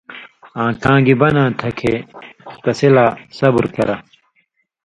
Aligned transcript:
آں 0.61 0.71
کاں 0.83 0.97
گی 1.05 1.13
بناں 1.21 1.49
تھہ 1.59 1.69
کھیں 1.77 1.99
تسی 2.63 2.87
لا 2.95 3.05
صبُر 3.37 3.65
کرہ؛ 3.75 3.95